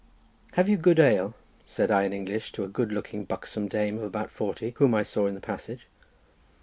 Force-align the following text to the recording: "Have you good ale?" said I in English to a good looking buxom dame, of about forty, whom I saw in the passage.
"Have 0.53 0.67
you 0.67 0.77
good 0.77 0.99
ale?" 0.99 1.35
said 1.63 1.91
I 1.91 2.05
in 2.05 2.11
English 2.11 2.53
to 2.53 2.63
a 2.63 2.67
good 2.67 2.91
looking 2.91 3.23
buxom 3.23 3.67
dame, 3.67 3.99
of 3.99 4.03
about 4.03 4.31
forty, 4.31 4.71
whom 4.77 4.95
I 4.95 5.03
saw 5.03 5.27
in 5.27 5.35
the 5.35 5.39
passage. 5.41 5.85